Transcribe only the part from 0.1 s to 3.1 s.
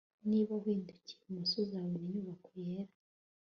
Niba uhindukiye ibumoso uzabona inyubako yera